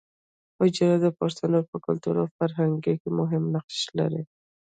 [0.59, 4.23] حجره د پښتانو په کلتور او فرهنګ کې مهم نقش لري